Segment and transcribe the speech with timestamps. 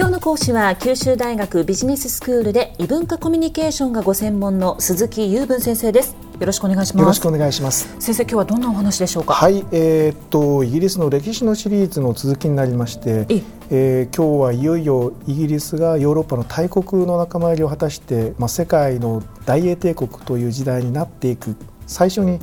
[0.00, 6.16] 今日の講師は九州大学ビジネススクールで異文化コミュニケーションがご専門の鈴木雄文先生です。
[6.40, 7.02] よろしくお願いします。
[7.02, 7.94] よろしくお願いします。
[8.00, 9.34] 先生今日はどんなお話でしょうか？
[9.34, 13.26] はいえー、っとイギリスの歴史のシリーズの続きになりまして
[13.68, 21.56] えー、今日はいよいよイギリスがヨーロッパの大国の仲間入りを果たして、まあ、世界の大英帝国という時代になっていく。
[21.86, 22.38] 最初に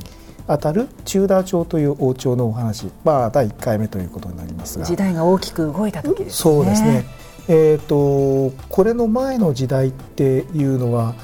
[0.46, 4.84] あたるチューダー朝という王朝のお話、まあ、第1回目ということになりますが。
[4.84, 6.54] 時代が大きく動いた時ですね。
[6.54, 7.17] そうですね
[7.48, 11.14] えーと、これの前の時代っていうのは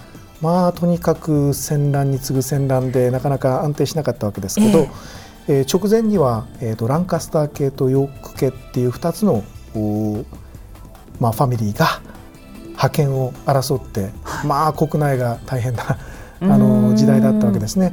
[0.40, 4.88] まあとにかく戦乱に次ぐ戦乱でなかなか安定しなかったわけですけど、えー、
[5.48, 9.44] えー、直前には、えーと、ランカスター系とヨーク系っていう2つの
[11.20, 12.00] まあ、ファミリーが
[12.76, 15.98] 覇権を争って、はい、まあ国内が大変な
[16.40, 17.92] あの時代だったわけですね。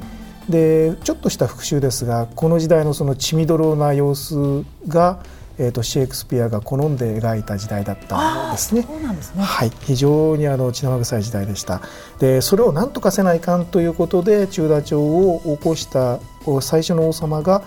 [0.50, 5.24] でちょっとした復習ですがこの時代のその血みどろな様子が
[5.62, 8.82] えーと、シェイクスピアが好んで描いた時代だったんですね。
[8.82, 11.82] そうなんですねはい、非常にあの血生臭い時代でした。
[12.18, 16.20] でそれを何とかせないかんということで中田朝を起こした
[16.62, 17.62] 最初の王様が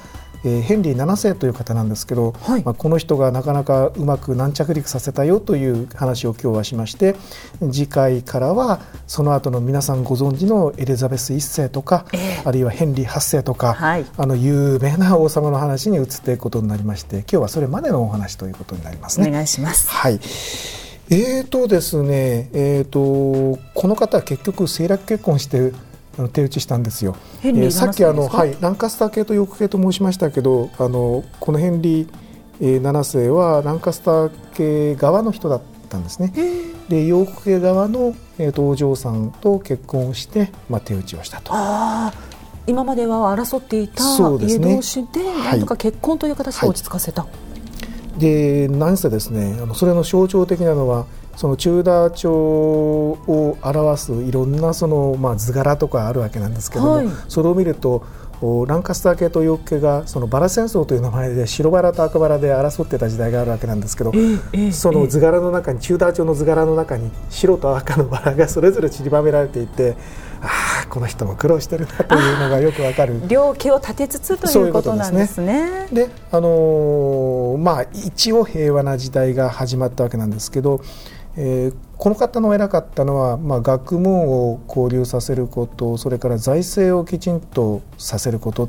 [0.44, 7.16] えー、ヘンリー7世という方なんですけど、はい、まあ、この人がなかなかうまく軟着陸させたよという話を今日はしまして
[7.60, 19.28] 次回からはその後の皆さんご存知のエリザベス1世とか、えー、あるいはヘンリー8世とか、はい、あの有名な王様の話に移っていくことになりまして今日はそれまでのお話ということになりますね。
[19.28, 20.20] お願いします、はい。
[21.10, 25.72] えーとですねえーと、この方は結局政略結婚して
[26.32, 27.16] 手打ちしたんですよ。
[27.42, 32.08] えー、さっきあの、はい、ランカスター系とヨーク系と申しましたけどあのこのヘンリー、
[32.60, 36.32] えー、7世はランカスター系側の人だったんですね。
[36.88, 41.52] でヨーク系側の、えーと、お嬢さんと結婚して、まあ、手打ちをしたと。
[42.66, 44.02] 今までは争っていた
[44.40, 47.22] 家同士でなんとか結婚という形で落ち着かせた。
[47.22, 47.53] はい
[48.14, 58.04] はい、で何せですねあのそれの象徴的なのはそのチューダー朝を表すいろんなその、まあ、図柄とかあるわけなんですけども、はい、それを見ると
[58.66, 64.12] ランカスター系とヨーク系がそのバラ戦争という名前で白バラと赤バラで争ってた時代があるわけなんですけど、
[64.72, 69.96] その図柄の中にチューダー朝の図柄の中に白と赤のバラがそれぞれ散りばめられていて
[70.42, 70.48] ああ
[70.94, 75.88] この人も苦労してるなというのがよくわかる 両家を立てつつということなんですね。
[75.92, 80.80] で、ね、あのー、まあ一応平和な時代が始まったわけなんですけど
[81.36, 88.68] えー、この方の偉かったのは、まあ、学問を交流させることそれから財政をきちんとさせることっ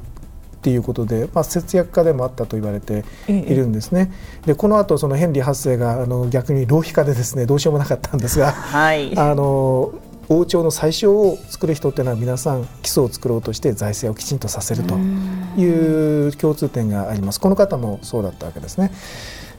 [0.66, 4.12] ていうことで、まあ、節約家でもあったと言われているんですね。
[4.48, 9.94] でこの後そのヘンリー8世があの逆に浪費家でですねどうしようもなかったんですが、はい、あの
[10.30, 17.40] 王朝の最初を作る人っていうのは皆さん基礎を作ろうとして財政をきちんとさせるという共通点があります。
[17.40, 18.92] この方もそうだったわけですね。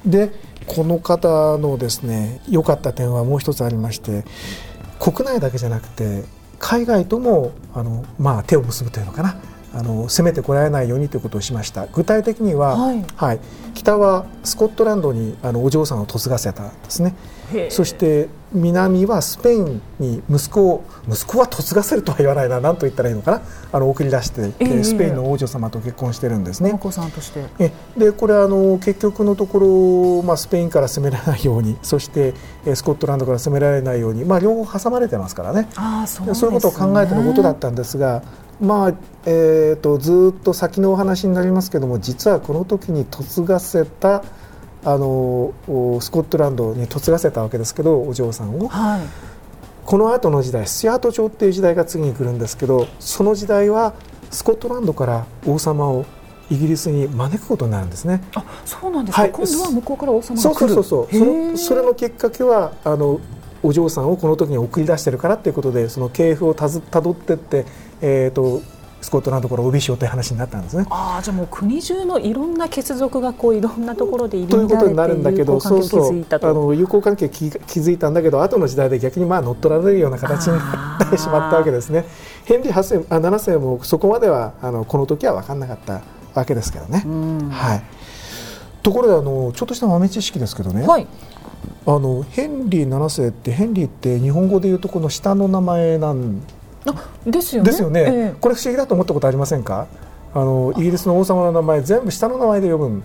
[0.05, 0.31] で
[0.67, 4.25] この方のですね良かった点はもう一つありまして
[4.99, 6.25] 国内だけじゃなくて
[6.59, 9.37] 海外ともあの、まあ、手を結ぶというのかな
[9.77, 11.87] あの攻めてこられないようにということをしました。
[11.87, 13.41] 具体的には、はい、はい、
[13.75, 17.15] 北はスコットランドにあのお嬢さんを嫁がせたんですね。
[17.69, 23.43] そして南はスペインに息子を息子は嫁がせるとは言わないな何と言ったらいいのかな。
[23.71, 26.73] あの送り出して、えスペインの王女様と結婚してるんですね。
[26.73, 27.45] お子さんとして。
[27.59, 29.59] えでこれあの結局のとこ
[30.21, 32.33] ろ、まあ、スペインから攻められないようにそして
[32.75, 35.69] スコットランドから攻められないように、まあ、両方挟まれてますからね。
[35.77, 38.23] あそう、ね、そういうことを考えてのことだったんですが
[38.61, 38.95] まあ
[39.27, 43.05] えーと、ずっと先のお話になりますけども実はこの時に
[43.37, 44.25] 嫁がせた
[44.85, 45.53] あの
[46.01, 49.01] スコットランドに嫁がせたわけですけどお嬢さんを、はい、
[49.85, 53.95] この後の時代スチュアート朝っていう時代が次に来るんですけどその時代は
[54.31, 56.07] スコットランドから王様を
[56.49, 58.23] イギリスに招くことになるんですね。
[58.35, 59.23] あ、そうなんですか。
[59.23, 60.75] はい、今度は向こうから王様が来る。
[60.75, 63.21] そうそうそうそれのきっかけはあの
[63.63, 67.65] お嬢さんをこの時に送り出してるからということでその系譜をたどってって、
[68.01, 68.63] えーと、
[69.01, 70.87] スコットランドから帯しようという話になったんですね。
[70.91, 76.27] ああじゃあもう国中のいろんな血族がこういろんなところでということになるんだけどそうそう。
[76.31, 82.05] あの友好関係気づいたんだけど後の時代で逆にまあ乗っ取られるような形になってしまったわけですね。
[82.45, 86.03] ヘンリー8世あ7世もそこまではあのこの時は分かんなかった
[86.35, 87.05] わけですけどね。
[87.51, 87.83] はい。
[88.83, 91.09] ところであのちょっとした豆知識ですけどね、はい、
[91.87, 96.41] あのヘンリー7世ってヘンリーって日本語でいうとこの下の名前なん
[97.25, 97.71] ですよね。
[97.71, 99.87] ですよね、えー、これ不思議だと思ったことありませんか？
[100.35, 103.03] あのイギリスの王様の名前全部下の名前で呼ぶん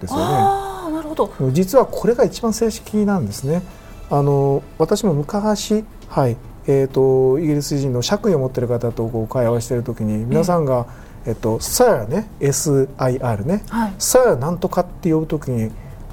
[0.00, 0.24] ですよね。
[0.26, 3.62] あなるほど実はこれが一番正式なんですね。
[4.10, 10.86] あの私も昔、はいえーと、イギリス人の爵位を持っている方とこう会話しているときに皆さんが、
[11.26, 15.70] えっと、SIR ね SIR ね、はい、SIR なんとかって呼ぶときに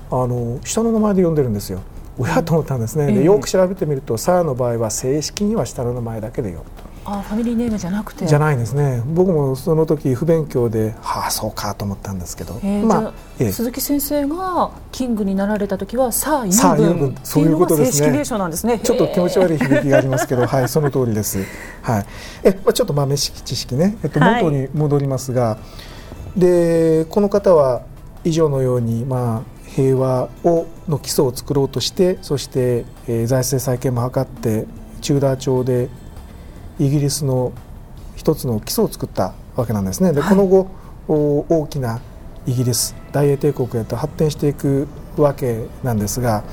[0.10, 1.82] あの下の名前で呼んでるんですよ。
[2.22, 6.64] おやと思ったんですね、でよく調べてみるとサーの場合は正式には下の名前だけでよ
[7.04, 8.28] あファミリーネームじゃなくて。
[8.28, 9.02] じゃないですね。
[9.08, 12.54] 僕もその時不勉強ではあそうかと思ったんですけど、
[12.86, 17.98] まあ、ええ、鈴木先生がキングになられた時はさあユーブンそういうことですね。
[17.98, 18.78] 正式名称なんですね。
[18.78, 21.40] ちょっと気持ち悪い響きがありますけどはいその通りです。
[21.82, 22.06] はい。
[22.44, 25.58] え、まあ、ちょっと豆知識ね、えっと、元に戻りますが、は
[26.38, 27.82] い、でこの方は
[28.24, 34.66] 以上のようにまあ平和をの基礎を作ろうとしてそして、えー、財政再建も図って
[35.02, 35.90] チューダー朝で
[36.80, 37.54] イギリスの
[38.16, 40.14] 一つの基礎を作ったわけなんですね。
[40.14, 40.68] で、この後
[41.08, 42.02] 大きな
[42.46, 44.88] イギリス大英帝国へと発展していく
[45.18, 46.44] わけなんですが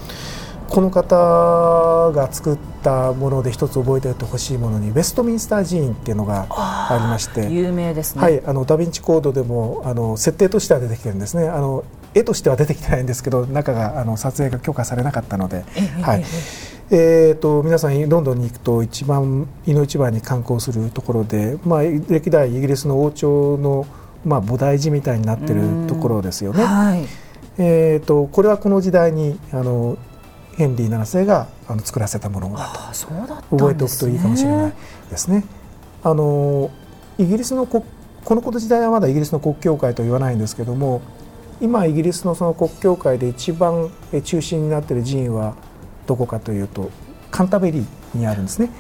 [0.69, 11.49] この方が作ったもので一つ覚えておいてほしいものにウェストミンスター寺院っていうのがありまして有名ですね、はい、あのダ・ヴィンチコードでもあの設定としては出てきてるんですね。
[11.49, 11.85] あの
[12.15, 15.65] 絵としては出てきてないんですけど中があの撮影が許可されなかったので、
[16.03, 16.25] はい。
[16.91, 23.87] えーと、皆さんロンドンに行くと一番井の一番に観光するところで、まあ、歴代イギリスの王朝の、
[24.25, 26.65] まあ、菩提寺みたいになってるところですよね。
[26.65, 27.05] はい、
[27.59, 29.99] えーと、これはこの時代にあの
[30.57, 32.81] ヘンリー7世があの作らせたものだと。
[33.51, 34.73] 覚えておくといいかもしれない
[35.11, 35.45] ですね。
[36.03, 36.71] あの
[37.19, 37.85] イギリスのこ
[38.35, 41.03] のこの時代はまだイギリスの国教会と言わないんですけども
[41.61, 43.91] 今イギリスのその国教会で一番
[44.25, 45.55] 中心になっている寺院は
[46.07, 46.91] どこかというと
[47.31, 48.71] カンタベリーにあるんですね。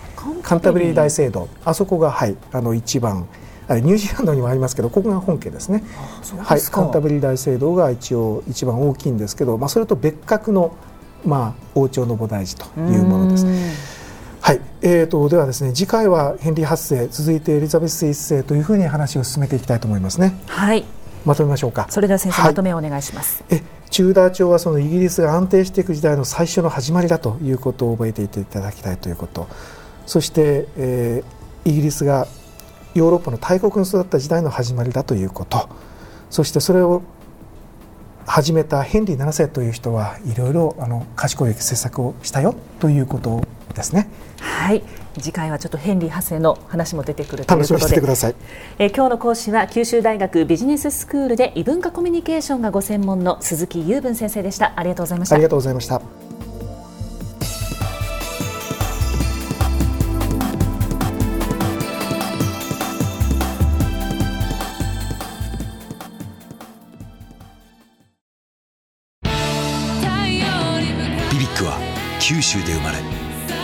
[0.42, 0.94] カンタベリー。
[0.94, 1.48] 大聖堂。
[1.64, 3.26] あそこがはいあの一番
[3.68, 5.82] ニュージーランドにもありますけどここが本家ですね。
[6.38, 10.74] はいカンタベリー大聖堂が一応一番大きいんですけど、まあ、それと別格の、
[11.24, 13.46] まあ、王朝の菩提寺というものです。
[14.40, 20.40] はい、えーと、ではですね次回はヘンリー8世続いてエリザベス1世というふうに話を進めていきたいと思いますね。
[20.46, 20.86] はい
[21.28, 21.86] まとめましょうか。
[21.90, 23.44] それでは先生、はい、まとめをお願いします。
[23.50, 29.46] えチューダー朝はそのイギリスが安定していく時代の最初の始まりだということを覚えていていただきたいということ。
[30.06, 32.26] そして、えー、イギリスが
[32.94, 35.68] ヨーロッパの大国に育った時代の始まりだということ。
[36.30, 37.02] そしてそれを
[38.24, 43.42] 始めたヘンリー7世という人はいろいろあの賢い政策をしたよということ
[43.74, 44.08] ですね。
[44.40, 44.82] はい。
[45.18, 47.96] 次回はちょっとヘンリー8世の話も出てくるということで。
[48.78, 54.72] えー、今日の講師は九州大学ビジネススクールで異文化コミュニケーションがご専門の鈴木雄文先生でした。
[54.76, 55.34] ありがとうございました。
[55.34, 56.00] ありがとうございました。
[71.30, 71.78] BBIQ は
[72.20, 73.17] 九州で生まれ